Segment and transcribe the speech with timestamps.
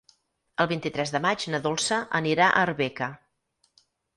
[0.63, 3.11] El vint-i-tres de maig na Dolça anirà a Arbeca.